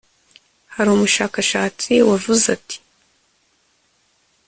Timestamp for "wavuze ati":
2.09-2.77